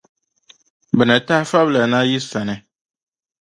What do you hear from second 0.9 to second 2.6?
Bɛ ni tahi fabla na yi sani.